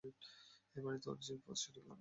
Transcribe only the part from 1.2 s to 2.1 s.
যে পদ সেটা বিড়ম্বনা।